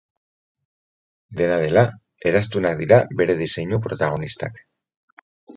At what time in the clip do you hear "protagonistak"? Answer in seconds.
3.87-4.59